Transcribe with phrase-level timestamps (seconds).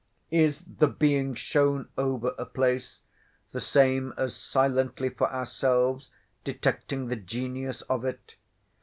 [0.31, 3.03] Is the being shown over a place
[3.51, 6.09] the same as silently for ourselves
[6.43, 8.33] detecting the genius of it?